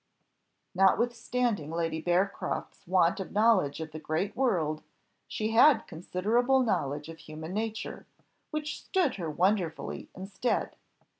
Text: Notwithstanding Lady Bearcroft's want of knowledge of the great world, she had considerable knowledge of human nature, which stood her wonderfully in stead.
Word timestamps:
Notwithstanding 0.73 1.69
Lady 1.69 2.01
Bearcroft's 2.01 2.87
want 2.87 3.19
of 3.19 3.31
knowledge 3.33 3.79
of 3.79 3.91
the 3.91 3.99
great 3.99 4.35
world, 4.35 4.81
she 5.27 5.51
had 5.51 5.85
considerable 5.85 6.61
knowledge 6.61 7.07
of 7.07 7.19
human 7.19 7.53
nature, 7.53 8.07
which 8.49 8.81
stood 8.81 9.17
her 9.17 9.29
wonderfully 9.29 10.09
in 10.15 10.25
stead. 10.25 10.75